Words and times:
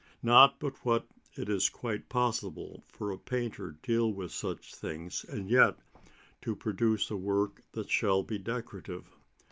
Not 0.23 0.59
but 0.59 0.83
what 0.83 1.05
it 1.35 1.47
is 1.47 1.69
quite 1.69 2.09
possible 2.09 2.83
for 2.87 3.11
a 3.11 3.19
painter 3.19 3.73
to 3.73 3.77
deal 3.83 4.11
with 4.11 4.31
such 4.31 4.73
things 4.73 5.23
and 5.29 5.47
yet 5.47 5.77
to 6.41 6.55
produce 6.55 7.11
a 7.11 7.15
work 7.17 7.61
that 7.73 7.91
shall 7.91 8.23
be 8.23 8.39
decorative. 8.39 9.05